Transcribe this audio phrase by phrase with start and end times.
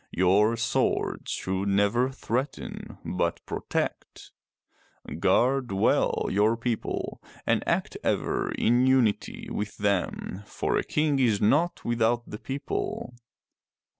[0.17, 4.31] Your swords should never threaten, but protect.
[5.19, 11.39] Guard well your people and act ever in unity with them, for a king is
[11.39, 13.13] naught without the people.